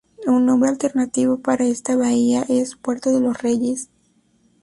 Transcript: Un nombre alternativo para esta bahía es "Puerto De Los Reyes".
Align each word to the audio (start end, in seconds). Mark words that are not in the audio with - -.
Un 0.25 0.47
nombre 0.47 0.67
alternativo 0.69 1.37
para 1.41 1.65
esta 1.65 1.95
bahía 1.95 2.41
es 2.49 2.75
"Puerto 2.75 3.11
De 3.11 3.19
Los 3.21 3.39
Reyes". 3.43 3.91